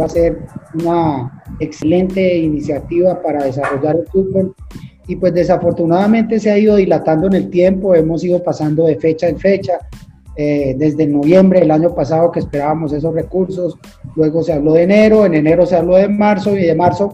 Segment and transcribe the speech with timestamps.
[0.00, 4.54] va a ser una excelente iniciativa para desarrollar el fútbol.
[5.08, 9.28] Y pues desafortunadamente se ha ido dilatando en el tiempo, hemos ido pasando de fecha
[9.28, 9.78] en fecha,
[10.36, 13.76] eh, desde noviembre del año pasado que esperábamos esos recursos,
[14.16, 17.12] luego se habló de enero, en enero se habló de marzo y de marzo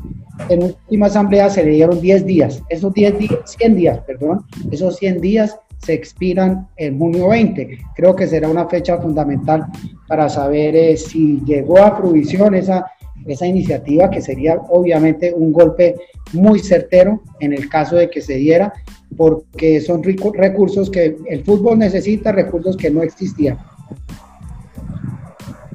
[0.49, 4.97] en última asamblea se le dieron 10 días, esos 10 días, 100 días, perdón, esos
[4.99, 7.79] 100 días se expiran en junio 20.
[7.95, 9.67] Creo que será una fecha fundamental
[10.07, 12.87] para saber eh, si llegó a fruición esa,
[13.27, 15.97] esa iniciativa, que sería obviamente un golpe
[16.33, 18.73] muy certero en el caso de que se diera,
[19.17, 23.59] porque son recursos que el fútbol necesita, recursos que no existían.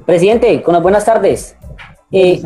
[0.06, 1.56] Presidente, con las buenas tardes.
[2.12, 2.42] Eh,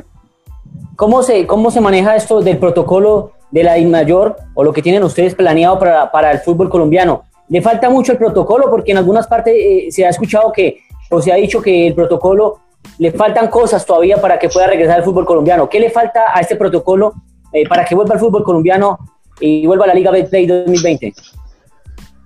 [0.97, 5.03] ¿cómo, se, ¿Cómo se maneja esto del protocolo de la mayor o lo que tienen
[5.03, 7.25] ustedes planeado para, para el fútbol colombiano?
[7.49, 10.81] Le falta mucho el protocolo porque en algunas partes eh, se ha escuchado que,
[11.11, 12.61] o se ha dicho que el protocolo
[12.99, 15.69] le faltan cosas todavía para que pueda regresar al fútbol colombiano.
[15.69, 17.15] ¿Qué le falta a este protocolo
[17.53, 18.99] eh, para que vuelva al fútbol colombiano
[19.41, 21.15] y vuelva a la Liga Betplay 2020?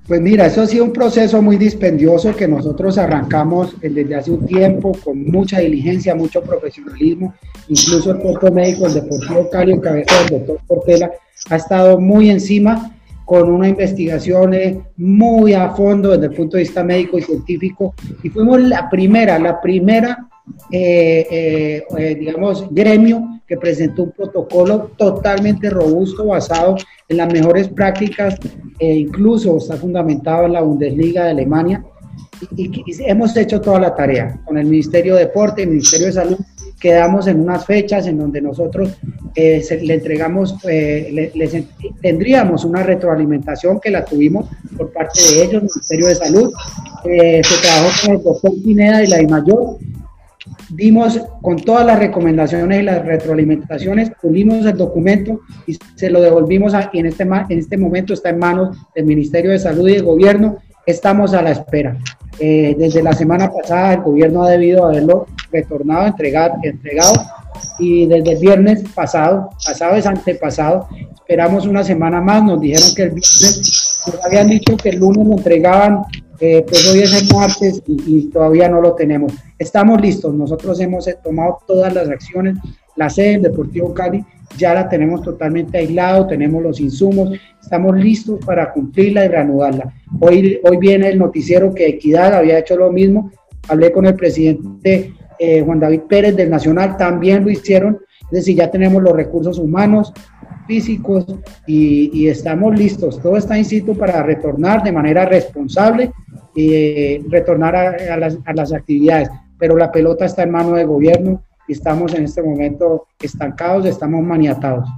[0.07, 4.45] Pues mira, eso ha sido un proceso muy dispendioso que nosotros arrancamos desde hace un
[4.47, 7.35] tiempo con mucha diligencia, mucho profesionalismo.
[7.69, 11.11] Incluso el cuerpo médico, el Deportivo Cali, en cabeza del doctor Portela,
[11.51, 12.91] ha estado muy encima
[13.33, 17.95] con una investigación eh, muy a fondo desde el punto de vista médico y científico
[18.23, 20.29] y fuimos la primera, la primera,
[20.71, 26.77] eh, eh, digamos, gremio que presentó un protocolo totalmente robusto basado
[27.09, 28.37] en las mejores prácticas,
[28.79, 31.83] e incluso está fundamentado en la Bundesliga de Alemania
[32.57, 34.41] y, y, hemos hecho toda la tarea.
[34.45, 36.39] Con el Ministerio de Deporte, el Ministerio de Salud,
[36.83, 38.99] quedamos en unas fechas en donde nosotros
[39.37, 41.65] eh, le entregamos, eh, les,
[42.01, 46.53] tendríamos una retroalimentación que la tuvimos por parte de ellos, Ministerio de Salud,
[47.05, 49.79] eh, se trabajó con el doctor Pineda y la mayor.
[50.71, 56.75] Dimos con todas las recomendaciones y las retroalimentaciones, pulimos el documento y se lo devolvimos
[56.75, 59.93] a, y en este, en este momento está en manos del Ministerio de Salud y
[59.93, 61.97] del Gobierno, estamos a la espera.
[62.39, 67.15] desde la semana pasada el gobierno ha debido haberlo retornado, entregado, entregado
[67.79, 73.03] y desde el viernes pasado, pasado es antepasado, esperamos una semana más, nos dijeron que
[73.03, 76.03] el viernes, nos habían dicho que el lunes lo entregaban,
[76.41, 79.33] eh, pues hoy es el martes y, todavía no lo tenemos.
[79.59, 82.57] Estamos listos, nosotros hemos tomado todas las acciones,
[82.97, 84.25] la sede del Deportivo Cali
[84.57, 87.31] ya la tenemos totalmente aislado, tenemos los insumos,
[87.61, 89.93] estamos listos para cumplirla y reanudarla.
[90.21, 93.31] Hoy, hoy viene el noticiero que Equidad había hecho lo mismo,
[93.69, 98.57] hablé con el presidente eh, Juan David Pérez del Nacional también lo hicieron, es decir,
[98.57, 100.13] ya tenemos los recursos humanos,
[100.67, 101.27] físicos
[101.67, 103.21] y, estamos listos.
[103.21, 106.13] Todo está in situ para retornar de manera responsable
[106.55, 110.87] y eh, retornar a, las, a las actividades, pero la pelota está en manos del
[110.87, 114.89] gobierno y estamos en este momento estancados, estamos maniatados.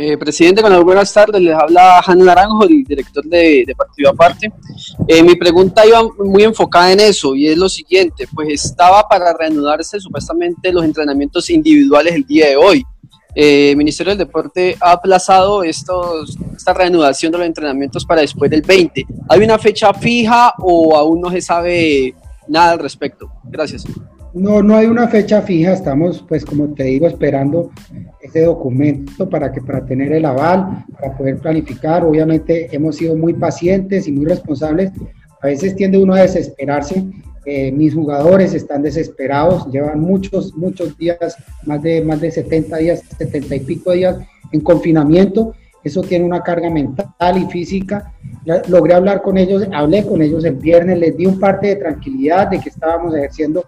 [0.00, 1.42] Eh, presidente, con buenas tardes.
[1.42, 4.52] Les habla Jan Naranjo, el director de, Partido Aparte.
[5.08, 9.32] Eh, mi pregunta iba muy enfocada en eso y es lo siguiente, pues estaba para
[9.32, 12.84] reanudarse supuestamente los entrenamientos individuales el día de hoy.
[13.34, 18.50] Eh, el Ministerio del Deporte ha aplazado estos, esta reanudación de los entrenamientos para después
[18.52, 19.04] del 20.
[19.28, 22.14] ¿Hay una fecha fija o aún no se sabe
[22.46, 23.28] nada al respecto?
[23.44, 23.84] Gracias.
[24.34, 27.70] No, no hay una fecha fija, estamos, pues como te digo, esperando
[28.20, 32.04] ese documento para, que, para tener el aval, para poder planificar.
[32.04, 34.92] Obviamente hemos sido muy pacientes y muy responsables.
[35.40, 37.04] A veces tiende uno a desesperarse.
[37.46, 43.02] Eh, mis jugadores están desesperados, llevan muchos, muchos días, más de, más de 70 días,
[43.16, 44.18] 70 y pico días
[44.52, 45.54] en confinamiento.
[45.82, 48.12] Eso tiene una carga mental y física.
[48.68, 52.48] Logré hablar con ellos, hablé con ellos el viernes, les di un parte de tranquilidad
[52.48, 53.64] de que estábamos ejerciendo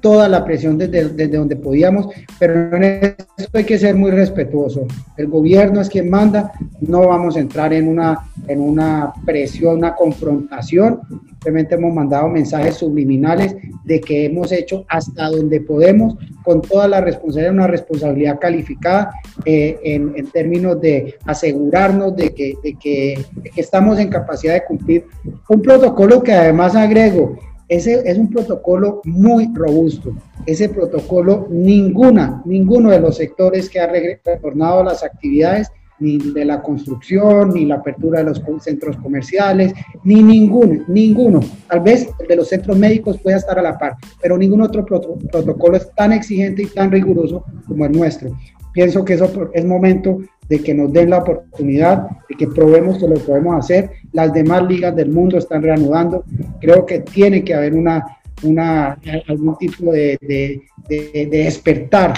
[0.00, 4.86] toda la presión desde, desde donde podíamos, pero en eso hay que ser muy respetuoso.
[5.16, 8.18] El gobierno es quien manda, no vamos a entrar en una,
[8.48, 11.00] en una presión, una confrontación,
[11.40, 17.00] simplemente hemos mandado mensajes subliminales de que hemos hecho hasta donde podemos, con toda la
[17.00, 19.10] responsabilidad, una responsabilidad calificada
[19.44, 24.54] eh, en, en, términos de asegurarnos de que, de que, de que estamos en capacidad
[24.54, 25.06] de cumplir
[25.48, 27.38] un protocolo que además agrego,
[27.70, 30.12] ese es un protocolo muy robusto.
[30.44, 35.70] Ese protocolo, ninguna, ninguno de los sectores que ha retornado a las actividades,
[36.00, 39.72] ni de la construcción, ni la apertura de los centros comerciales,
[40.02, 41.40] ni ninguno, ninguno.
[41.68, 44.84] Tal vez el de los centros médicos pueda estar a la par, pero ningún otro
[44.84, 48.30] protocolo es tan exigente y tan riguroso como el nuestro.
[48.72, 50.18] Pienso que eso es momento
[50.48, 53.90] de que nos den la oportunidad, de que probemos que lo podemos hacer.
[54.12, 56.24] Las demás ligas del mundo están reanudando.
[56.60, 58.04] Creo que tiene que haber una,
[58.42, 62.14] una, algún tipo de, de, de, despertar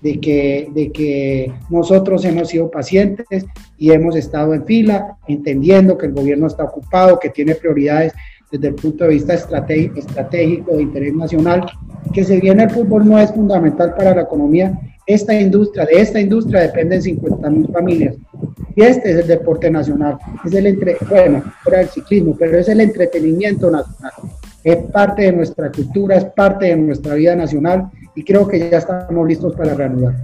[0.00, 3.46] de que, de que nosotros hemos sido pacientes
[3.78, 8.12] y hemos estado en fila, entendiendo que el gobierno está ocupado, que tiene prioridades
[8.50, 11.66] desde el punto de vista estratégico de interés nacional,
[12.12, 16.20] que si bien el fútbol no es fundamental para la economía, esta industria, de esta
[16.20, 18.16] industria dependen 50 mil familias.
[18.74, 22.68] Y este es el deporte nacional, es el entre, bueno, fuera el ciclismo, pero es
[22.68, 24.12] el entretenimiento nacional.
[24.64, 28.78] Es parte de nuestra cultura, es parte de nuestra vida nacional y creo que ya
[28.78, 30.14] estamos listos para reanudar.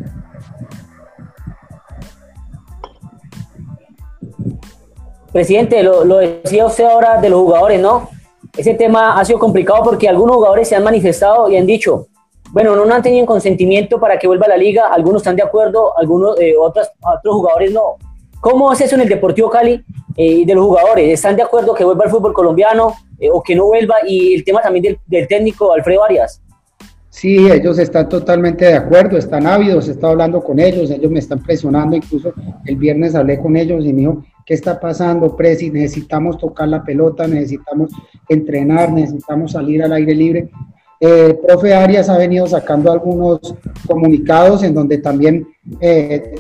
[5.32, 8.10] Presidente, lo, lo, decía usted ahora de los jugadores, ¿no?
[8.54, 12.08] Ese tema ha sido complicado porque algunos jugadores se han manifestado y han dicho,
[12.52, 15.98] bueno, no, han tenido consentimiento para que vuelva a la liga, algunos están de acuerdo,
[15.98, 16.90] algunos eh, otros,
[17.24, 17.96] jugadores no.
[18.40, 19.82] ¿Cómo es eso en el Deportivo Cali
[20.16, 21.08] eh, de los jugadores?
[21.08, 23.96] ¿Están de acuerdo que vuelva al fútbol colombiano eh, o que no vuelva?
[24.06, 26.42] Y el tema también del, del técnico Alfredo Arias.
[27.08, 31.18] Sí, ellos están totalmente de acuerdo, están ávidos, he estado hablando con ellos, ellos me
[31.18, 32.32] están presionando, incluso
[32.64, 35.70] el viernes hablé con ellos y me dijo, ¿qué está pasando, Presi?
[35.70, 37.92] Necesitamos tocar la pelota, necesitamos
[38.30, 40.50] entrenar, necesitamos salir al aire libre.
[41.04, 43.56] Eh, profe Arias ha venido sacando algunos
[43.88, 45.48] comunicados en donde también,
[45.80, 46.36] eh,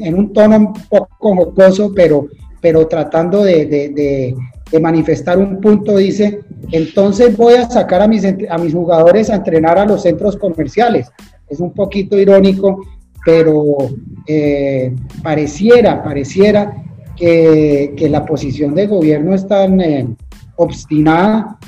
[0.00, 2.26] en un tono un poco jocoso, pero,
[2.60, 4.34] pero tratando de,
[4.80, 6.40] manifestar un punto, dice,
[6.72, 8.24] entonces voy a sacar a mis,
[8.72, 11.08] jugadores a entrenar a los centros comerciales.
[11.48, 12.84] Es un poquito irónico,
[13.24, 13.76] pero
[14.26, 14.92] eh,
[15.22, 16.82] pareciera, pareciera
[17.14, 20.16] que, la posición del gobierno es tan
[20.56, 21.58] obstinada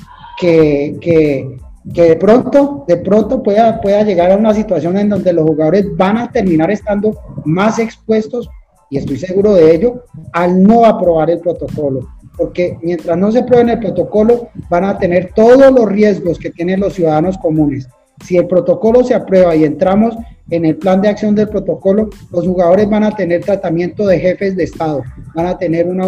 [0.41, 1.57] que,
[1.95, 5.87] que, de pronto, de pronto pueda, pueda llegar a una situación en donde los jugadores
[5.97, 8.49] van a terminar estando más expuestos,
[8.91, 12.07] y estoy seguro de ello, al no aprobar el protocolo
[12.37, 16.81] porque mientras no se aprueben el protocolo van a tener todos los riesgos que tienen
[16.81, 17.89] los ciudadanos comunes.
[18.25, 20.17] Si el protocolo se aprueba y entramos
[20.53, 24.55] en el plan de acción del protocolo, los jugadores van a tener tratamiento de jefes
[24.55, 25.03] de Estado,
[25.35, 26.07] van a tener una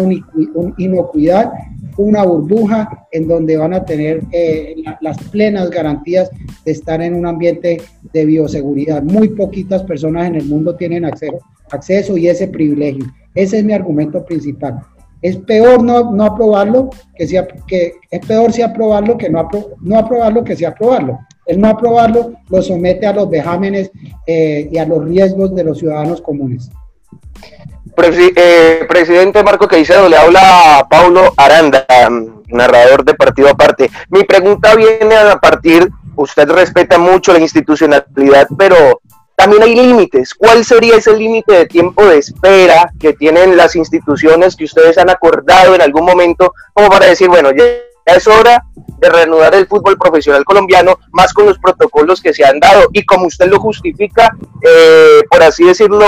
[0.77, 1.51] inocuidad,
[1.97, 6.29] una burbuja en donde van a tener eh, las plenas garantías
[6.63, 7.81] de estar en un ambiente
[8.13, 9.01] de bioseguridad.
[9.01, 13.05] Muy poquitas personas en el mundo tienen acceso, y ese privilegio.
[13.33, 14.79] Ese es mi argumento principal.
[15.23, 19.49] Es peor no, aprobarlo que, si, que es peor si aprobarlo que no,
[19.81, 21.17] no aprobarlo que si aprobarlo.
[21.45, 23.91] El no aprobarlo lo somete a los vejámenes
[24.25, 26.69] eh, y a los riesgos de los ciudadanos comunes.
[27.97, 31.85] Eh, presidente Marco Caicedo, le habla a Paulo Aranda,
[32.47, 33.89] narrador de partido aparte.
[34.09, 39.01] Mi pregunta viene a partir, usted respeta mucho la institucionalidad, pero
[39.35, 40.33] también hay límites.
[40.33, 45.09] ¿Cuál sería ese límite de tiempo de espera que tienen las instituciones que ustedes han
[45.09, 47.63] acordado en algún momento como para decir, bueno, ya
[48.05, 48.63] es hora
[48.99, 52.87] de reanudar el fútbol profesional colombiano, más con los protocolos que se han dado.
[52.93, 56.05] Y como usted lo justifica, eh, por así decirlo,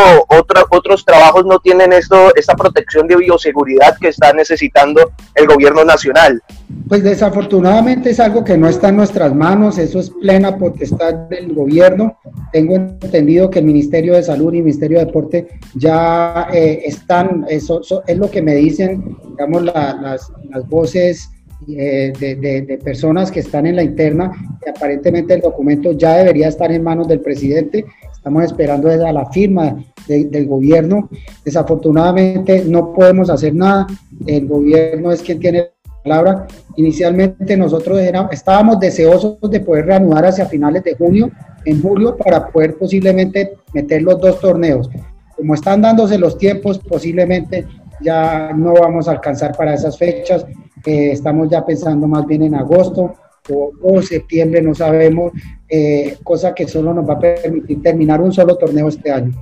[0.70, 6.42] otros trabajos no tienen esto, esta protección de bioseguridad que está necesitando el gobierno nacional.
[6.88, 11.54] Pues desafortunadamente es algo que no está en nuestras manos, eso es plena potestad del
[11.54, 12.18] gobierno.
[12.54, 17.46] Tengo entendido que el Ministerio de Salud y el Ministerio de Deporte ya eh, están,
[17.50, 21.30] eso, es lo que me dicen, digamos, las, las voces
[21.68, 24.32] eh, de, personas que están en la interna
[24.64, 27.84] y aparentemente el documento ya debería estar en manos del presidente.
[28.12, 31.10] Estamos esperando a la firma del gobierno.
[31.44, 33.88] Desafortunadamente no podemos hacer nada.
[34.26, 36.48] El gobierno es quien tiene la palabra.
[36.76, 38.00] Inicialmente nosotros
[38.32, 41.32] estábamos deseosos de poder reanudar hacia finales de junio,
[41.66, 44.90] en julio, para poder posiblemente meter los dos torneos.
[45.36, 47.66] Como están dándose los tiempos, posiblemente
[48.02, 50.46] ya no vamos a alcanzar para esas fechas.
[50.86, 53.16] Eh, estamos ya pensando más bien en agosto
[53.82, 55.32] o, septiembre, no sabemos,
[55.70, 59.34] eh, cosa que solo nos va a permitir terminar un solo torneo este año.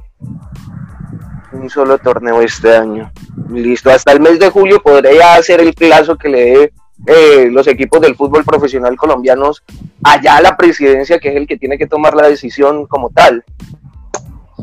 [1.52, 3.12] Un solo torneo este año.
[3.50, 6.74] Listo, hasta el mes de julio podría ser el plazo que le dé
[7.08, 9.64] eh, los equipos del fútbol profesional colombianos
[10.04, 13.44] allá a la presidencia, que es el que tiene que tomar la decisión como tal.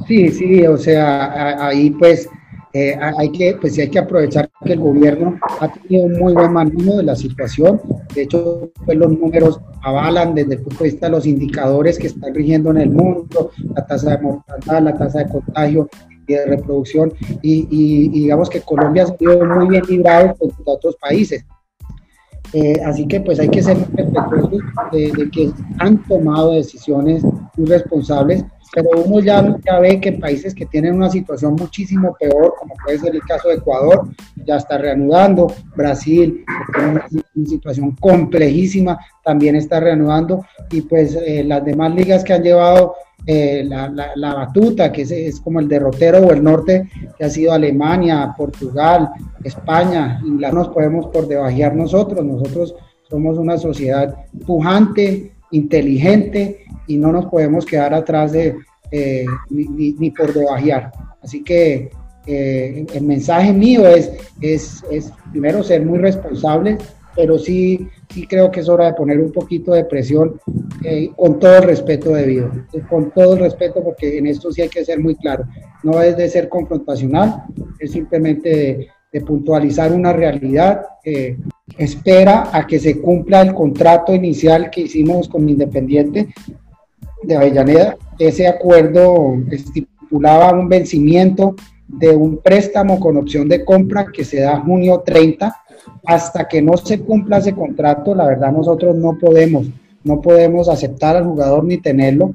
[0.07, 2.29] Sí, sí, o sea, ahí pues
[2.75, 6.53] eh, hay que, pues hay que aprovechar que el gobierno ha tenido un muy buen
[6.53, 7.81] manejo de la situación.
[8.15, 12.07] De hecho, pues los números avalan desde el punto de vista de los indicadores que
[12.07, 15.89] están rigiendo en el mundo, la tasa de mortalidad, la tasa de contagio
[16.27, 17.13] y de reproducción,
[17.43, 21.45] y, digamos que Colombia ha sido muy bien librado contra otros países.
[22.55, 24.61] Eh, así que pues hay que ser respetuosos
[24.93, 27.23] de, que han tomado decisiones
[27.57, 32.75] irresponsables, pero uno ya, ya ve que países que tienen una situación muchísimo peor, como
[32.83, 34.09] puede ser el caso de Ecuador,
[34.47, 37.07] ya está reanudando, Brasil, tiene una,
[37.47, 42.95] situación complejísima, también está reanudando, y pues eh, las demás ligas que han llevado
[43.27, 47.53] eh, la, la, batuta, que es, como el derrotero o el norte, que ha sido
[47.53, 49.11] Alemania, Portugal,
[49.45, 52.75] España, Inglaterra, nos podemos por debajear nosotros, nosotros
[53.09, 54.15] somos una sociedad
[54.47, 58.57] pujante, inteligente y no nos podemos quedar atrás de
[58.91, 60.93] eh, ni, ni, por debajear.
[61.23, 61.91] Así que
[62.27, 66.77] eh, el mensaje mío es, es, es primero ser muy responsable,
[67.15, 70.39] pero sí sí creo que es hora de poner un poquito de presión
[70.85, 72.51] eh, con todo el respeto debido,
[72.89, 75.45] con todo el respeto porque en esto sí hay que ser muy claro,
[75.83, 77.45] no es de ser confrontacional,
[77.79, 81.37] es simplemente de, puntualizar una realidad, eh,
[81.79, 86.29] espera a que se cumpla el contrato inicial que hicimos con Independiente
[87.23, 91.55] de Avellaneda, ese acuerdo estipulaba un vencimiento
[91.87, 95.55] de un préstamo con opción de compra que se da junio 30
[96.05, 99.67] hasta que no se cumpla ese contrato, la verdad nosotros no podemos,
[100.05, 102.35] no podemos aceptar al jugador ni tenerlo.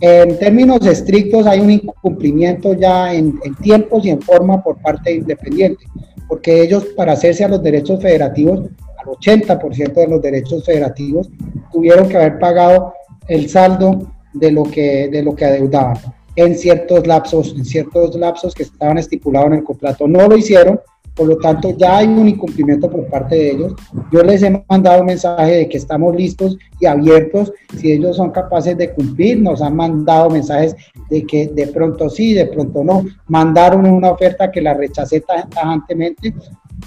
[0.00, 5.16] En términos estrictos hay un incumplimiento ya en, tiempos y en forma por parte de
[5.16, 5.84] Independiente,
[6.30, 11.28] porque ellos para hacerse a los derechos federativos, al 80% de los derechos federativos,
[11.72, 12.94] tuvieron que haber pagado
[13.26, 15.98] el saldo de lo que, de lo que adeudaban
[16.36, 20.06] en ciertos lapsos, en ciertos lapsos que estaban estipulados en el contrato.
[20.06, 20.78] No lo hicieron,
[21.20, 23.74] por lo tanto, ya hay un incumplimiento por parte de ellos.
[24.10, 27.52] Yo les he mandado un mensaje de que estamos listos y abiertos.
[27.76, 30.74] Si ellos son capaces de cumplir, nos han mandado mensajes
[31.10, 33.04] de que de pronto sí, de pronto no.
[33.26, 36.32] Mandaron una oferta que la rechacé tajantemente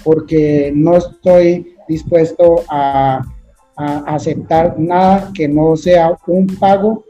[0.02, 3.22] porque no estoy dispuesto a,
[3.76, 7.04] a aceptar nada que no sea un pago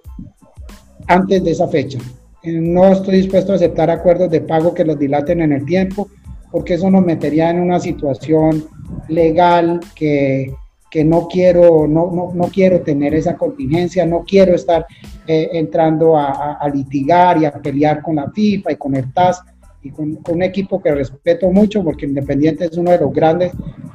[1.06, 1.98] antes de esa fecha.
[2.42, 6.10] No estoy dispuesto a aceptar acuerdos de pago que los dilaten en el tiempo
[6.54, 8.64] porque eso nos metería en una situación
[9.08, 10.54] legal que,
[10.88, 14.86] que no, quiero, no, no, no, quiero tener esa contingencia, no quiero estar
[15.26, 19.42] eh, entrando a, litigar y a pelear con la FIFA y con el TAS
[19.82, 23.50] y con, un equipo que respeto mucho porque Independiente es uno de los grandes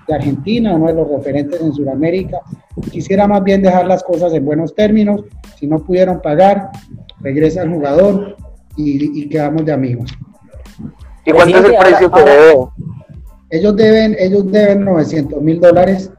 [0.06, 2.42] de Argentina, uno de los referentes en Sudamérica.
[2.92, 5.24] Quisiera más bien dejar las cosas en buenos términos.
[5.58, 6.72] Si no pudieron pagar,
[7.22, 8.36] regresa el jugador
[8.76, 10.12] y quedamos de amigos.
[11.26, 12.56] ¿Y cuánto es el precio que debe?
[13.52, 16.12] Ellos deben, ellos deben 900 mil dólares,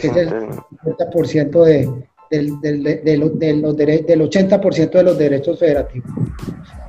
[0.00, 1.88] que es el 50% de,
[2.30, 6.10] del, del, de, de, los, de los del 80% de los derechos federativos.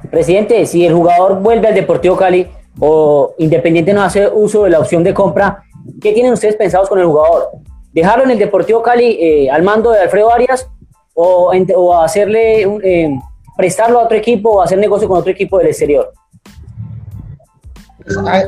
[0.09, 2.47] Presidente, si el jugador vuelve al Deportivo Cali
[2.79, 5.63] o Independiente no hace uso de la opción de compra,
[6.01, 7.49] ¿qué tienen ustedes pensados con el jugador?
[7.93, 10.67] ¿Dejarlo en el Deportivo Cali eh, al mando de Alfredo Arias
[11.13, 13.09] o, o hacerle eh,
[13.55, 16.11] prestarlo a otro equipo o hacer negocio con otro equipo del exterior?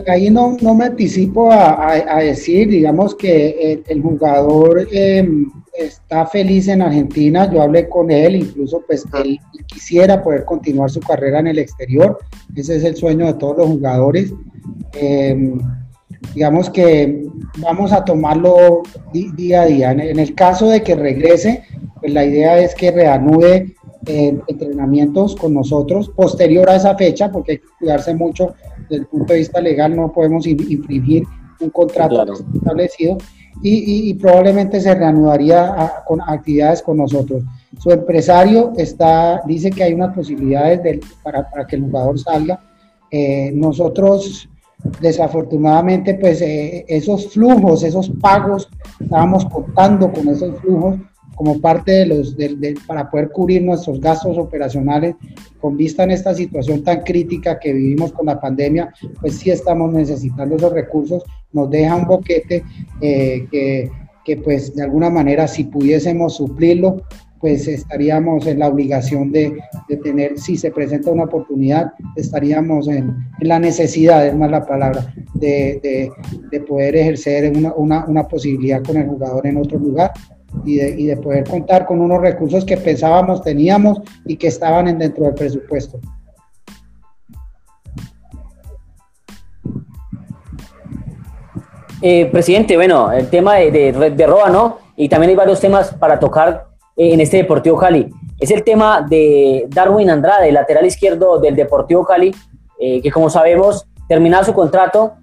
[0.08, 6.68] Ahí no, no, me anticipo a, a, decir, digamos que el, jugador em, está feliz
[6.68, 11.48] en Argentina, yo hablé con él, incluso pues él quisiera poder continuar su carrera en
[11.48, 12.20] el exterior,
[12.56, 14.34] ese es el sueño de todos los jugadores.
[14.94, 15.60] Em,
[16.34, 17.26] digamos que
[17.58, 19.92] vamos a tomarlo día a día.
[19.92, 21.64] En, el caso de que regrese,
[22.00, 27.54] pues la idea es que reanude eh, entrenamientos con nosotros posterior a esa fecha, porque
[27.54, 28.56] hay que cuidarse mucho
[28.92, 31.24] desde el punto de vista legal, no podemos infringir
[31.60, 33.18] un contrato establecido
[33.64, 37.44] y, probablemente se reanudaría con actividades con nosotros.
[37.80, 42.60] Su empresario está, dice que hay unas posibilidades para, que el jugador salga.
[43.10, 44.50] Eh, nosotros
[45.00, 48.68] desafortunadamente pues eh, esos flujos, esos pagos,
[49.00, 50.96] estábamos contando con esos flujos
[51.42, 52.36] como parte de los,
[52.86, 55.16] para poder cubrir nuestros gastos operacionales
[55.60, 59.92] con vista en esta situación tan crítica que vivimos con la pandemia, pues sí estamos
[59.92, 62.64] necesitando esos recursos, nos deja un boquete
[63.02, 63.90] eh, que,
[64.24, 67.02] que pues de alguna manera si pudiésemos suplirlo,
[67.40, 69.58] pues estaríamos en la obligación de,
[69.90, 74.64] de, tener, si se presenta una oportunidad, estaríamos en, en la necesidad, es más la
[74.64, 76.12] palabra, de, de,
[76.52, 80.12] de poder ejercer una, una, una, posibilidad con el jugador en otro lugar
[80.66, 84.88] y de, y de poder contar con unos recursos que pensábamos teníamos y que estaban
[84.88, 86.00] en, dentro del presupuesto.
[92.02, 94.78] Eh, presidente, bueno, el tema de, de, de Roa, ¿no?
[94.96, 98.10] Y también hay varios temas para tocar eh, en este Deportivo Cali.
[98.40, 102.34] Es el tema de Darwin Andrade, lateral izquierdo del Deportivo Cali,
[102.80, 105.14] eh, que como sabemos, terminado su contrato,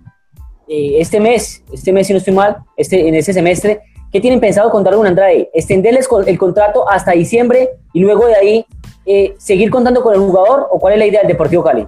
[0.68, 3.80] eh, este mes, este mes si no estoy mal, este, en este semestre,
[4.12, 5.50] ¿qué tienen pensado con Darwin Andrade?
[5.52, 8.66] ¿Extenderles el contrato hasta diciembre y luego de ahí
[9.06, 11.86] eh, seguir contando con el jugador o cuál es la idea del Deportivo Cali?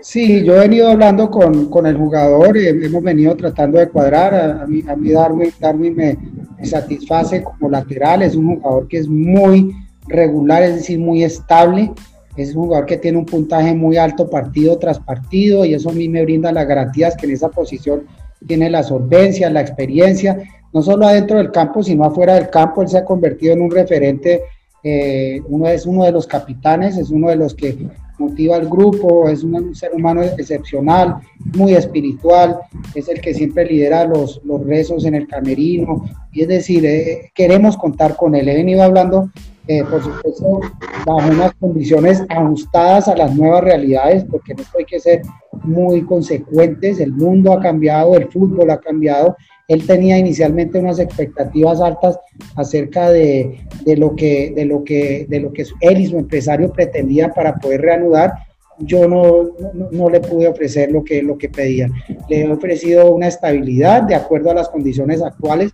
[0.00, 4.34] Sí, yo he venido hablando con, con el jugador, eh, hemos venido tratando de cuadrar,
[4.34, 6.18] a, mí, a mí Darwin, Darwin me,
[6.62, 9.74] satisface como lateral, es un jugador que es muy
[10.06, 11.90] regular, es decir, muy estable,
[12.36, 15.92] es un jugador que tiene un puntaje muy alto partido tras partido y eso a
[15.92, 18.02] mí me brinda las garantías que en esa posición
[18.46, 20.38] tiene la solvencia, la experiencia,
[20.76, 23.70] no solo adentro del campo, sino afuera del campo, él se ha convertido en un
[23.70, 24.42] referente,
[24.82, 29.26] eh, uno es uno de los capitanes, es uno de los que motiva al grupo,
[29.26, 31.16] es un ser humano excepcional,
[31.56, 32.58] muy espiritual,
[32.94, 37.30] es el que siempre lidera los, los rezos en el camerino, y es decir, eh,
[37.34, 38.46] queremos contar con él.
[38.46, 39.30] He venido hablando,
[39.68, 40.60] eh, por supuesto,
[41.06, 45.22] bajo unas condiciones ajustadas a las nuevas realidades, porque en esto hay que ser
[45.62, 49.36] muy consecuentes, el mundo ha cambiado, el fútbol ha cambiado,
[49.68, 52.18] él tenía inicialmente unas expectativas altas
[52.54, 53.58] acerca de,
[53.96, 57.80] lo, que, de, lo, que, de lo que él y su empresario pretendían para poder
[57.80, 58.32] reanudar.
[58.78, 59.50] Yo no,
[59.90, 61.88] no, le pude ofrecer lo que, lo que pedía.
[62.28, 65.72] Le he ofrecido una estabilidad de acuerdo a las condiciones actuales.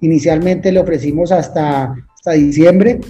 [0.00, 3.00] Inicialmente le ofrecimos hasta, hasta diciembre.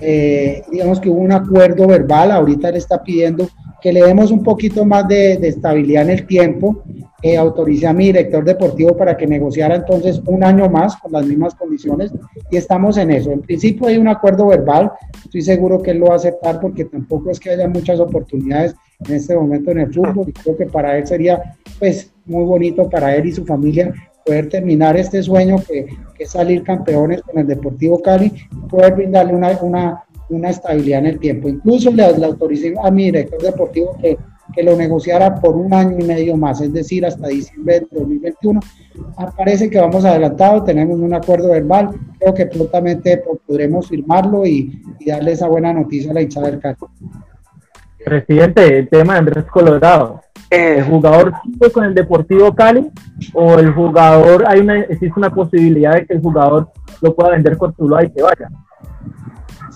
[0.00, 2.32] Eh, digamos que hubo un acuerdo verbal.
[2.32, 3.48] Ahorita le está pidiendo
[3.80, 6.82] que le demos un poquito más de, de estabilidad en el tiempo
[7.20, 11.26] eh, autoricé a mi director deportivo para que negociara entonces un año más con las
[11.26, 12.12] mismas condiciones
[12.48, 13.32] y estamos en eso.
[13.32, 14.92] En principio hay un acuerdo verbal,
[15.24, 18.76] estoy seguro que él lo va a aceptar porque tampoco es que haya muchas oportunidades
[19.04, 22.88] en este momento en el fútbol y creo que para él sería pues muy bonito
[22.88, 23.92] para él y su familia
[24.24, 25.86] poder terminar este sueño que,
[26.18, 31.06] es salir campeones con el Deportivo Cali y poder brindarle una, una, una estabilidad en
[31.06, 31.48] el tiempo.
[31.48, 34.18] Incluso le, le autoricé a mi director deportivo que
[34.54, 38.60] que lo negociara por un año y medio más, es decir, hasta diciembre de 2021.
[39.36, 45.32] Parece que vamos adelantado, tenemos un acuerdo verbal, creo que prontamente podremos firmarlo y, darle
[45.32, 46.76] esa buena noticia a la hinchada del Cali.
[48.04, 50.20] Presidente, el tema de Andrés Colorado.
[50.50, 52.90] ¿El jugador sigue con el Deportivo Cali
[53.34, 56.70] o el jugador, hay una, existe una posibilidad de que el jugador
[57.02, 58.48] lo pueda vender con Tuluá y que vaya?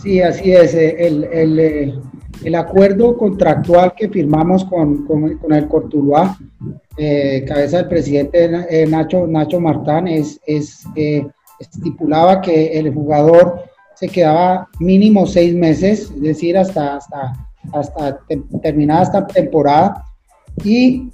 [0.03, 0.75] Sí, así es.
[0.75, 1.95] El, el, eh,
[2.45, 6.37] el acuerdo contractual que firmamos con, con, el Cortuluá,
[6.97, 11.27] eh, cabeza del presidente eh, Nacho, Nacho Martán, es, es eh,
[11.61, 13.63] estipulaba que el jugador
[13.95, 17.33] se quedaba mínimo seis meses, es decir, hasta, hasta,
[17.73, 18.19] hasta
[18.61, 20.05] terminada esta temporada,
[20.65, 21.11] y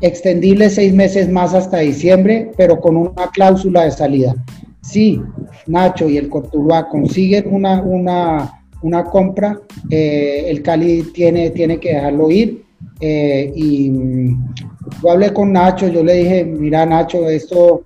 [0.00, 4.34] extendible seis meses más hasta diciembre, pero con una cláusula de salida.
[4.82, 5.20] Si
[5.66, 9.60] Nacho y el Cortuluá consiguen una, una una compra,
[9.90, 12.64] eh, el Cali tiene, tiene que dejarlo ir.
[13.00, 14.54] Eh, y mm,
[15.02, 17.82] yo hablé con Nacho, yo le dije, mira Nacho, esto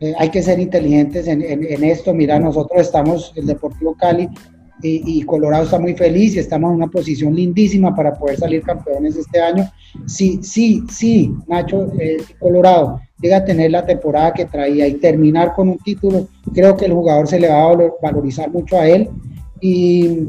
[0.00, 1.42] eh, hay que ser inteligentes en,
[1.84, 4.28] esto, mira, nosotros estamos, el Deportivo Cali
[4.82, 9.38] y, Colorado está muy feliz estamos en una posición lindísima para poder salir campeones este
[9.38, 9.70] año.
[10.06, 11.92] Sí, sí, sí, Nacho,
[12.38, 16.86] Colorado llega a tener la temporada que traía y terminar con un título, creo que
[16.86, 19.08] el jugador se le va a valorizar mucho a él
[19.60, 20.28] y,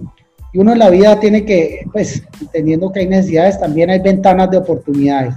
[0.54, 4.58] uno en la vida tiene que, pues, entendiendo que hay necesidades, también hay ventanas de
[4.58, 5.34] oportunidades.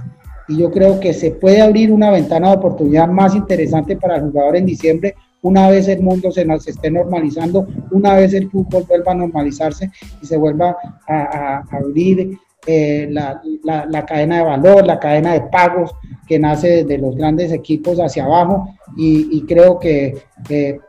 [0.49, 4.23] Y yo creo que se puede abrir una ventana de oportunidad más interesante para el
[4.23, 5.15] jugador en diciembre,
[5.45, 10.25] una vez el mundo se, esté normalizando, una vez el fútbol vuelva a normalizarse y
[10.25, 10.75] se vuelva
[11.07, 12.35] a, abrir
[12.65, 15.91] eh, la, la, cadena de valor, la cadena de pagos
[16.27, 20.15] que nace desde los grandes equipos hacia abajo y, creo que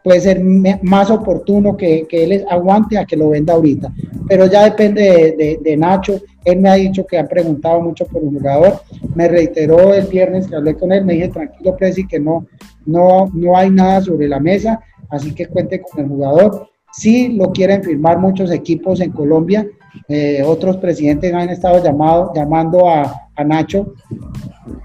[0.03, 0.43] puede ser
[0.83, 3.93] más oportuno que, que, él aguante a que lo venda ahorita.
[4.29, 6.21] Pero ya depende de, Nacho.
[6.45, 8.81] Él me ha dicho que han preguntado mucho por un jugador.
[9.15, 11.05] Me reiteró el viernes que hablé con él.
[11.05, 12.47] Me dije, tranquilo, Presi, que no,
[12.85, 14.81] no, no hay nada sobre la mesa.
[15.11, 16.69] Así que cuente con el jugador.
[16.93, 19.67] Sí lo quieren firmar muchos equipos en Colombia.
[20.09, 23.95] Eh, otros presidentes han estado llamado, llamando a, a Nacho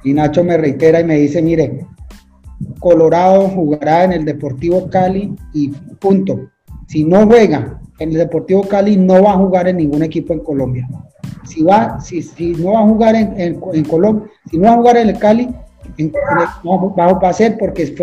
[0.03, 1.85] y Nacho me reitera y me dice, mire,
[2.79, 6.49] Colorado jugará en el Deportivo Cali y punto.
[6.87, 10.39] Si no juega en el Deportivo Cali, no va a jugar en ningún equipo en
[10.39, 10.87] Colombia.
[11.45, 12.21] Si, va, si,
[12.57, 15.49] no va a jugar en, en, Colombia, si no va a jugar en el Cali,
[15.97, 17.93] en, va, a ser porque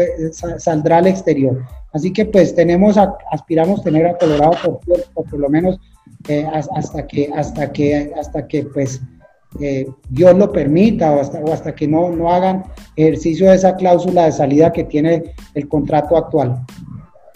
[0.58, 1.64] saldrá al exterior.
[1.92, 2.96] Así que pues tenemos,
[3.30, 4.52] aspiramos tener a Colorado
[4.84, 5.80] por, por, lo menos
[6.26, 9.00] eh, hasta que, hasta que, hasta que pues
[9.60, 12.64] eh, Dios lo permita o hasta, o hasta que no, no hagan
[12.96, 16.60] ejercicio de esa cláusula de salida que tiene el contrato actual.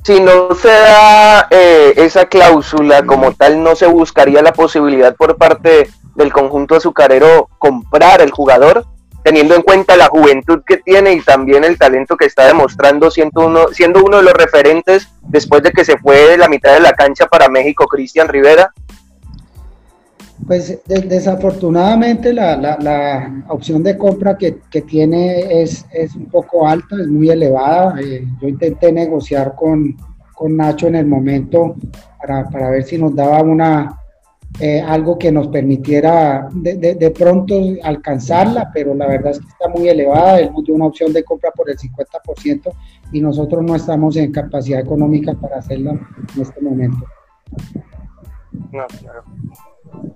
[0.04, 5.36] Si no se da eh, esa cláusula como tal, ¿no se buscaría la posibilidad por
[5.36, 8.84] parte del conjunto azucarero comprar el jugador?
[9.22, 13.46] Teniendo en cuenta la juventud que tiene y también el talento que está demostrando, siendo
[13.46, 16.80] uno, siendo uno de los referentes después de que se fue de la mitad de
[16.80, 18.72] la cancha para México, Cristian Rivera?
[20.46, 26.96] Pues desafortunadamente la, la, opción de compra que, que tiene es, es, un poco alta,
[27.00, 27.94] es muy elevada.
[28.00, 29.96] Eh, yo intenté negociar con,
[30.34, 31.76] con, Nacho en el momento
[32.20, 34.01] para, para ver si nos daba una,
[34.60, 39.48] eh, algo que nos permitiera de, de, de, pronto alcanzarla, pero la verdad es que
[39.48, 40.40] está muy elevada.
[40.40, 42.72] Él nos dio una opción de compra por el 50%
[43.12, 47.06] y nosotros no estamos en capacidad económica para hacerla en este momento.
[48.70, 49.24] No, claro.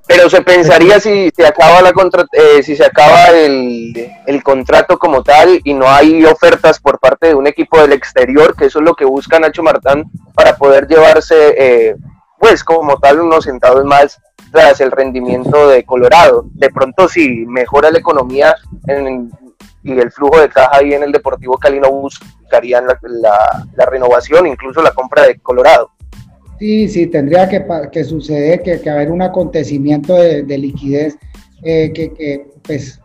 [0.06, 1.92] Pero se pensaría si se acaba la
[2.32, 3.92] eh, si se acaba el,
[4.26, 8.54] el, contrato como tal y no hay ofertas por parte de un equipo del exterior,
[8.56, 11.96] que eso es lo que busca Nacho Martán para poder llevarse, eh,
[12.38, 14.20] pues como tal, unos centavos más
[14.52, 16.46] tras el rendimiento de Colorado.
[16.52, 18.54] De pronto, si mejora la economía
[19.82, 22.98] y el flujo de caja ahí en el Deportivo Cali, no buscarían la,
[23.76, 25.90] la, renovación, incluso la compra de Colorado.
[26.58, 31.18] Sí, sí, tendría que, que suceder, que, que, haber un acontecimiento de, liquidez,
[31.62, 33.00] eh, que, que, pues,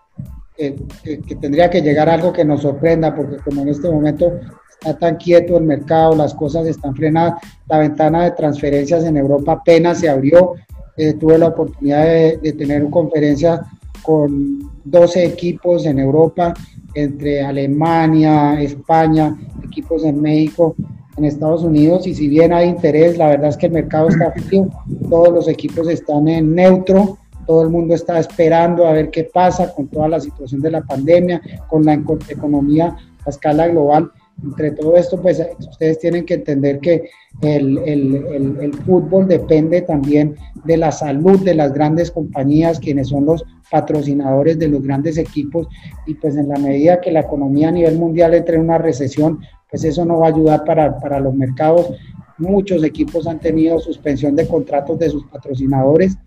[0.56, 4.40] que, tendría que llegar algo que nos sorprenda, porque como en este momento
[4.82, 7.36] está tan quieto el mercado, las cosas están frenadas,
[7.68, 10.54] la ventana de transferencias en Europa apenas se abrió,
[10.98, 13.62] eh, tuve la oportunidad de, de tener una conferencia
[14.02, 16.56] con 12 equipos en Europa,
[16.96, 20.76] entre Alemania, España, equipos en México,
[21.16, 24.32] en Estados Unidos y si bien hay interés, la verdad es que el mercado está
[24.48, 24.68] frío,
[25.10, 29.72] todos los equipos están en neutro, todo el mundo está esperando a ver qué pasa
[29.76, 34.12] con toda la situación de la pandemia, con la economía a escala global.
[34.44, 37.10] Entre todo esto, pues ustedes tienen que entender que
[37.42, 43.26] el, el, el, fútbol depende también de la salud de las grandes compañías, quienes son
[43.26, 45.68] los patrocinadores de los grandes equipos,
[46.06, 49.40] y pues en la medida que la economía a nivel mundial entre en una recesión,
[49.70, 51.94] pues eso no va a ayudar para, para los mercados.
[52.38, 56.18] Muchos equipos han tenido suspensión de contratos de sus patrocinadores.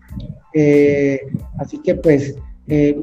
[0.53, 1.19] Eh,
[1.59, 2.35] así que pues
[2.67, 2.97] eh,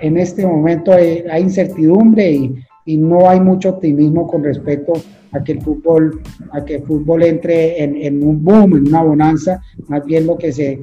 [0.00, 4.92] en este momento hay, incertidumbre y, y, no hay mucho optimismo con respecto
[5.32, 6.20] a que el fútbol,
[6.52, 9.60] a que el fútbol entre en, en un boom, en una bonanza.
[9.88, 10.80] Más bien lo que se,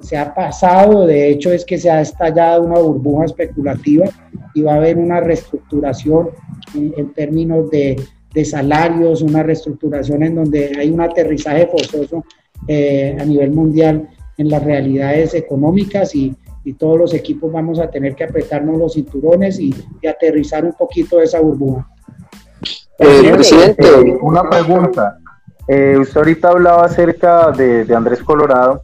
[0.00, 4.06] se ha pasado, de hecho, es que se ha estallado una burbuja especulativa
[4.54, 6.30] y va a haber una reestructuración
[6.74, 7.96] en términos de,
[8.34, 12.24] de salarios, una reestructuración en donde hay un aterrizaje forzoso
[12.68, 16.34] eh, a nivel mundial en las realidades económicas y,
[16.64, 19.74] y, todos los equipos vamos a tener que apretarnos los cinturones y,
[20.08, 21.88] aterrizar un poquito esa burbuja.
[22.98, 25.18] Eh, presidente, una pregunta.
[25.68, 28.80] Eh, usted ahorita hablaba acerca de, de Andrés Colorado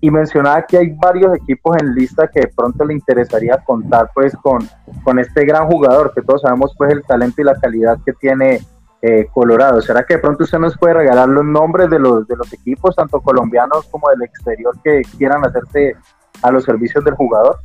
[0.00, 4.34] y mencionaba que hay varios equipos en lista que de pronto le interesaría contar pues
[4.36, 4.68] con,
[5.02, 8.60] con este gran jugador, que todos sabemos pues el talento y la calidad que tiene
[9.02, 9.80] eh, Colorado.
[9.80, 12.96] ¿Será que de pronto usted nos puede regalar los nombres de los, de los equipos,
[12.96, 15.96] tanto colombianos como del exterior, que quieran hacerse
[16.46, 17.58] a los servicios del jugador?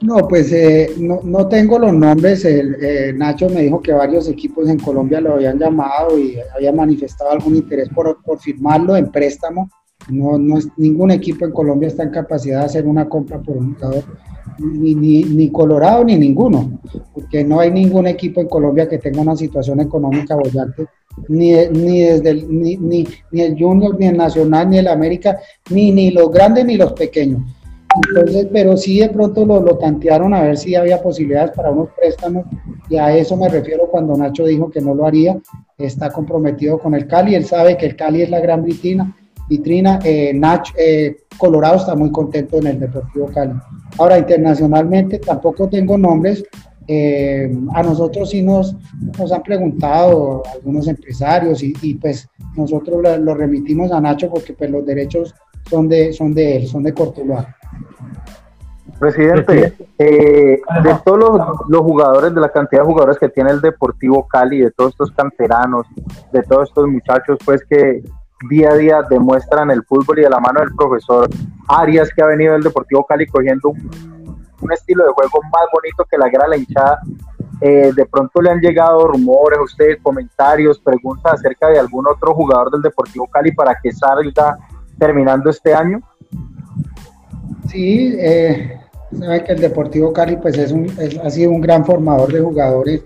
[0.00, 2.44] No, pues eh, no, no, tengo los nombres.
[2.44, 7.32] Eh, Nacho me dijo que varios equipos en Colombia lo habían llamado y había manifestado
[7.32, 9.68] algún interés por, por firmarlo en préstamo.
[10.08, 13.56] No, no es, ningún equipo en Colombia está en capacidad de hacer una compra por
[13.56, 14.04] un jugador
[14.58, 16.80] ni, ni, Colorado ni ninguno,
[17.14, 20.86] porque no hay ningún equipo en Colombia que tenga una situación económica bollante,
[21.28, 25.38] ni, ni desde el, ni, ni, ni, el Junior, ni el Nacional, ni el América,
[25.70, 27.42] ni, ni los grandes ni los pequeños.
[28.08, 31.88] Entonces, pero sí de pronto lo, lo tantearon a ver si había posibilidades para unos
[31.98, 32.46] préstamos,
[32.88, 35.38] y a eso me refiero cuando Nacho dijo que no lo haría,
[35.76, 39.16] está comprometido con el Cali, él sabe que el Cali es la gran vitrina,
[39.48, 39.98] vitrina.
[40.04, 43.54] Eh, Nacho, eh, Colorado está muy contento en el Deportivo Cali.
[43.98, 46.44] Ahora, internacionalmente tampoco tengo nombres.
[46.90, 48.74] Eh, a nosotros sí nos,
[49.18, 54.70] nos han preguntado algunos empresarios y, y pues nosotros lo, remitimos a Nacho porque pues
[54.70, 55.34] los derechos
[55.68, 57.54] son de, son de él, son de Cortuluá.
[58.98, 63.60] Presidente, eh, de todos los, los, jugadores, de la cantidad de jugadores que tiene el
[63.60, 65.86] Deportivo Cali, de todos estos canteranos,
[66.32, 68.02] de todos estos muchachos, pues que
[68.48, 71.28] día a día demuestran el fútbol y de la mano del profesor
[71.68, 73.90] Arias que ha venido del Deportivo Cali cogiendo un,
[74.72, 77.00] estilo de juego más bonito que la guerra la hinchada.
[77.60, 82.70] Eh, de pronto le han llegado rumores, ustedes comentarios, preguntas acerca de algún otro jugador
[82.70, 84.56] del Deportivo Cali para que salga
[84.98, 86.00] terminando este año.
[87.68, 88.80] Sí, eh,
[89.18, 90.86] sabe que el Deportivo Cali pues es un,
[91.24, 93.02] ha sido un gran formador de jugadores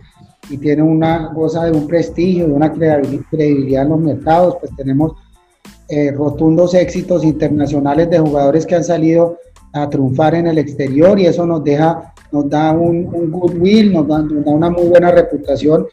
[0.51, 5.13] y tiene una goza de un prestigio, de una credibilidad en los mercados, pues tenemos
[5.89, 9.39] eh, rotundos éxitos internacionales de jugadores que han salido
[9.73, 14.25] a triunfar en el exterior y eso nos deja nos da un, goodwill, nos da,
[14.47, 15.87] una muy buena reputación.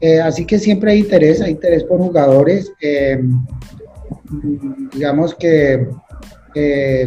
[0.00, 2.70] Eh, así que siempre hay interés, hay interés por jugadores.
[2.80, 3.22] Eh,
[4.92, 5.88] digamos que
[6.56, 7.06] eh,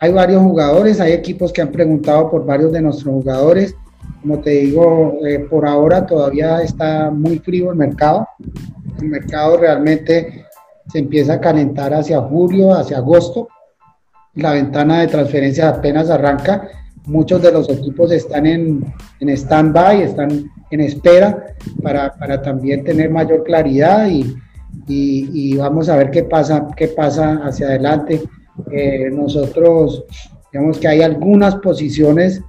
[0.00, 3.76] hay varios jugadores, hay equipos que han preguntado por varios de nuestros jugadores.
[4.22, 5.18] Como te digo,
[5.50, 8.26] por ahora todavía está muy frío el mercado.
[8.98, 10.46] El mercado realmente
[10.90, 13.48] se empieza a calentar hacia julio, hacia agosto.
[14.34, 16.68] La ventana de transferencia apenas arranca
[17.06, 18.84] muchos de los equipos están en,
[19.20, 24.34] en stand-by, están en espera para, para, también tener mayor claridad y,
[24.88, 28.22] y, vamos a ver qué pasa, qué pasa hacia adelante.
[28.70, 30.04] Eh, nosotros,
[30.52, 32.42] digamos que hay algunas posiciones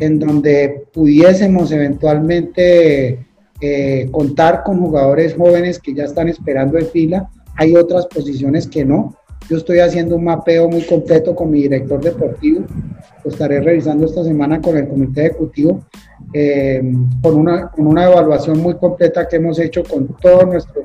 [0.00, 3.26] en donde pudiésemos eventualmente
[3.60, 7.30] eh, contar con jugadores jóvenes que ya están esperando en fila.
[7.56, 9.16] Hay otras posiciones que no.
[9.48, 12.64] Yo estoy haciendo un mapeo muy completo con mi director deportivo
[13.24, 15.84] lo estaré revisando esta semana con el comité ejecutivo,
[16.32, 16.82] eh,
[17.22, 20.84] con, una, con una evaluación muy completa que hemos hecho con todos nuestros,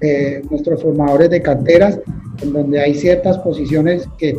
[0.00, 2.00] eh, nuestros formadores de canteras,
[2.42, 4.36] en donde hay ciertas posiciones que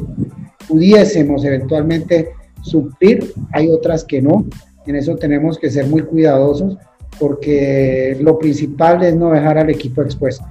[0.68, 2.30] pudiésemos eventualmente
[2.62, 4.46] suplir, hay otras que no.
[4.86, 6.78] En eso tenemos que ser muy cuidadosos
[7.20, 10.46] porque lo principal es no dejar al equipo expuesto.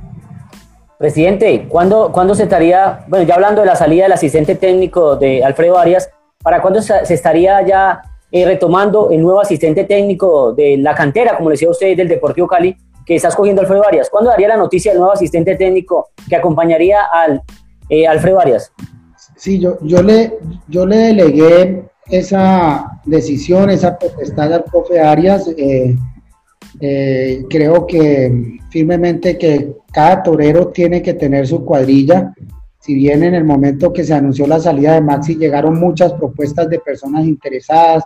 [1.00, 5.42] Presidente, ¿cuándo, ¿cuándo se estaría, bueno, ya hablando de la salida del asistente técnico de
[5.42, 6.10] Alfredo Arias,
[6.42, 11.48] ¿Para cuándo se estaría ya eh, retomando el nuevo asistente técnico de la cantera, como
[11.48, 14.10] decía usted, del Deportivo Cali, que está escogiendo Alfredo Arias?
[14.10, 17.42] ¿Cuándo daría la noticia del nuevo asistente técnico que acompañaría al
[17.88, 18.70] eh, Alfredo Arias?
[19.36, 25.50] Sí, yo, yo, le, yo le delegué esa decisión, esa potestad al profe Arias.
[25.56, 25.96] Eh,
[27.48, 32.32] creo que firmemente que cada torero tiene que tener su cuadrilla
[32.80, 36.68] si bien en el momento que se anunció la salida de Maxi llegaron muchas propuestas
[36.70, 38.02] de personas interesadas,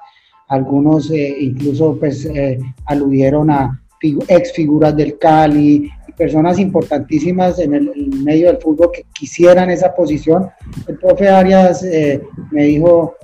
[0.49, 8.11] algunos eh, incluso pues eh, aludieron a ex figuras del Cali personas importantísimas en el,
[8.23, 10.49] medio del fútbol que quisieran esa posición.
[10.87, 12.21] El profe Arias eh,
[12.53, 13.17] me dijo,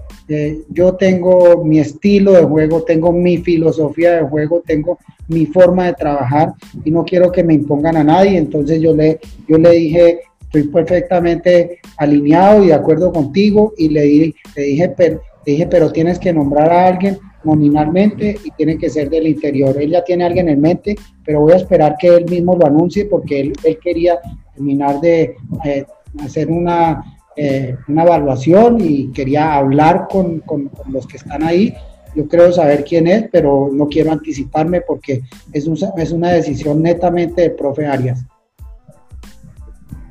[0.70, 4.98] yo tengo mi estilo de juego, tengo mi filosofía de juego, tengo
[5.30, 6.52] mi forma de trabajar
[6.84, 8.36] y no quiero que me impongan a nadie.
[8.36, 14.34] Entonces yo le, yo le dije, estoy perfectamente alineado y de acuerdo contigo y le,
[14.56, 19.08] le dije, pero, dije, pero tienes que nombrar a alguien nominalmente y tiene que ser
[19.08, 19.80] del interior.
[19.80, 22.66] Él ya tiene a alguien en mente, pero voy a esperar que él mismo lo
[22.66, 24.18] anuncie porque él, él quería
[24.54, 25.84] terminar de eh,
[26.22, 27.02] hacer una,
[27.36, 31.72] eh, una evaluación y quería hablar con, con, los que están ahí.
[32.14, 36.82] Yo creo saber quién es, pero no quiero anticiparme porque es, un, es una decisión
[36.82, 38.24] netamente del profe Arias.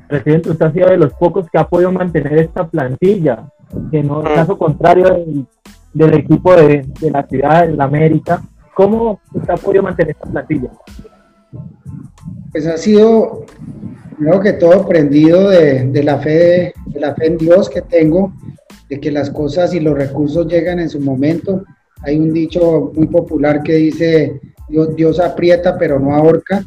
[0.08, 3.48] Presidente, usted ha sido de los pocos que ha podido mantener esta plantilla,
[3.90, 5.04] que no es caso contrario
[5.92, 8.42] del, equipo de, la ciudad, de la América.
[8.74, 10.70] ¿Cómo usted ha podido mantener esta plantilla?
[12.50, 13.44] Pues ha sido,
[14.18, 18.32] creo que todo prendido de, la fe de, la fe en Dios que tengo,
[18.88, 21.62] de que las cosas y los recursos llegan en su momento.
[22.02, 26.64] Hay un dicho muy popular que dice, Dios, aprieta pero no ahorca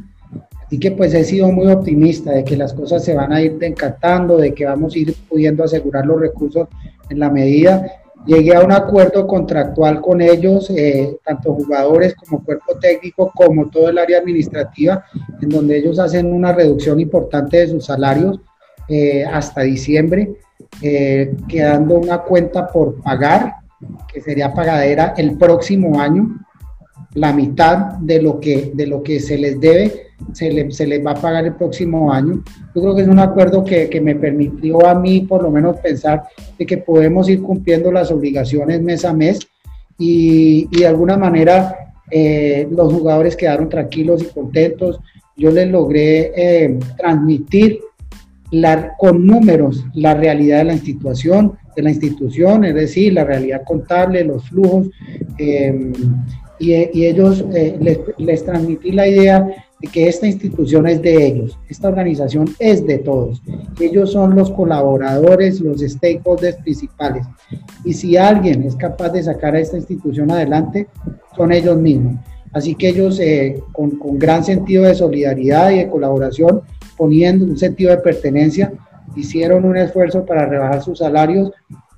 [0.73, 3.59] Así que pues he sido muy optimista de que las cosas se van a ir
[3.61, 6.67] encantando, de que vamos a ir pudiendo asegurar los recursos
[7.11, 7.85] en la medida.
[8.25, 13.87] Llegué a un acuerdo contractual con ellos, eh, tanto jugadores como cuerpo técnico, como todo
[13.87, 15.05] el área administrativa,
[15.43, 18.41] en donde ellos hacen una reducción importante de sus salarios
[18.87, 20.37] eh, hasta diciembre,
[20.81, 23.57] eh, quedando una cuenta por pagar,
[24.11, 26.39] que sería pagadera el próximo año,
[27.13, 31.05] la mitad de lo que, de lo que se les debe se, le, se les
[31.05, 32.43] va a pagar el próximo año.
[32.73, 35.77] Yo creo que es un acuerdo que, que, me permitió a mí por lo menos
[35.77, 36.23] pensar
[36.57, 39.39] de que podemos ir cumpliendo las obligaciones mes a mes
[39.97, 44.99] y, y de alguna manera eh, los jugadores quedaron tranquilos y contentos.
[45.35, 47.79] Yo les logré eh, transmitir
[48.53, 53.63] la, con números la realidad de la institución, de la institución, es decir, la realidad
[53.65, 54.89] contable, los flujos,
[55.39, 55.91] eh,
[56.59, 59.47] y, y, ellos les, les transmití la idea
[59.91, 63.41] que esta institución es de ellos, esta organización es de todos.
[63.79, 67.25] Ellos son los colaboradores, los stakeholders principales.
[67.83, 70.87] Y si alguien es capaz de sacar a esta institución adelante,
[71.35, 72.15] son ellos mismos.
[72.53, 76.61] Así que ellos, eh, con, con, gran sentido de solidaridad y de colaboración,
[76.97, 78.73] poniendo un sentido de pertenencia,
[79.15, 81.51] hicieron un esfuerzo para rebajar sus salarios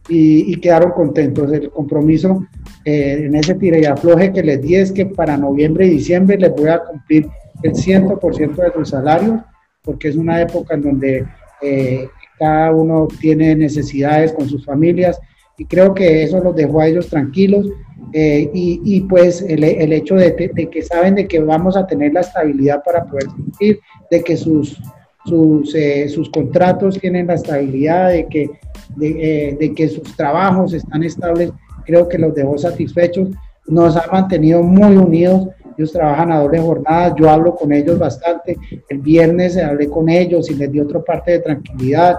[0.08, 1.52] y, quedaron contentos.
[1.52, 2.46] El compromiso
[2.84, 6.38] eh, en ese tira y afloje que les di es que para noviembre y diciembre
[6.38, 7.28] les voy a cumplir
[7.64, 9.42] el 100% de sus salarios,
[9.82, 11.26] porque es una época en donde
[11.62, 15.20] eh, cada uno tiene necesidades con sus familias
[15.58, 17.68] y creo que eso los dejó a ellos tranquilos
[18.14, 20.36] eh, y, pues el, hecho de,
[20.72, 24.80] que saben de que vamos a tener la estabilidad para poder cumplir, de que sus,
[25.26, 28.50] sus, eh, sus contratos tienen la estabilidad, de que,
[28.96, 31.52] de, de, que sus trabajos están estables,
[31.86, 33.30] creo que los dejó satisfechos,
[33.68, 35.50] nos ha mantenido muy unidos.
[35.78, 40.50] Ellos trabajan a doble jornada, yo hablo con ellos bastante, el viernes hablé con ellos
[40.50, 42.16] y les di otra parte de tranquilidad,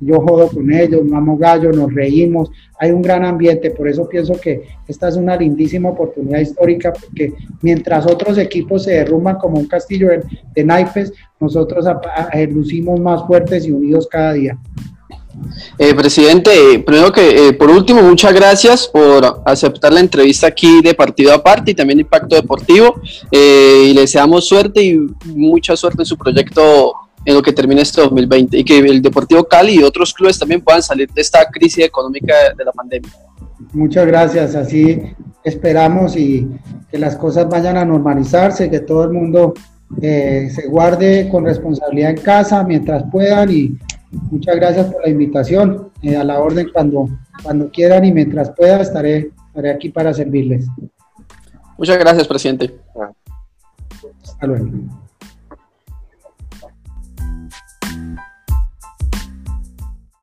[0.00, 4.34] yo jodo con ellos, mamo gallo, nos reímos, hay un gran ambiente, por eso pienso
[4.34, 7.32] que esta es una lindísima oportunidad histórica, porque
[7.62, 10.08] mientras otros equipos se derrumban como un castillo
[10.54, 11.84] de, naipes, nosotros
[12.50, 14.58] lucimos más fuertes y unidos cada día.
[15.78, 20.94] Eh, presidente, primero que eh, por último, muchas gracias por aceptar la entrevista aquí de
[20.94, 23.00] Partido Aparte y también Impacto Deportivo.
[23.30, 26.92] Eh, y le deseamos suerte y mucha suerte en su proyecto
[27.28, 30.62] en lo que termine este 2020 y que el Deportivo Cali y otros clubes también
[30.62, 33.10] puedan salir de esta crisis económica de la pandemia.
[33.72, 35.02] Muchas gracias, así
[35.44, 36.48] esperamos y
[36.90, 39.54] que las cosas vayan a normalizarse, que todo el mundo
[40.00, 43.78] se guarde con responsabilidad en casa mientras puedan y
[44.10, 45.90] Muchas gracias por la invitación.
[46.02, 47.08] Eh, a la orden cuando,
[47.42, 50.66] cuando quieran y mientras pueda estaré, estaré aquí para servirles.
[51.76, 52.74] Muchas gracias, presidente.
[54.22, 54.68] Hasta luego.